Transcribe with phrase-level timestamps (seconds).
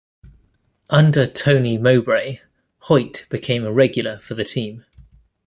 [0.89, 2.39] Under Tony Mowbray,
[2.87, 4.83] Hoyte became a regular for the team.